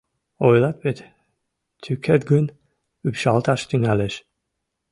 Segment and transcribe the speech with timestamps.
[0.47, 0.97] Ойлат вет:
[1.81, 2.45] тӱкет гын,
[3.07, 4.15] ӱпшалташ тӱҥалеш.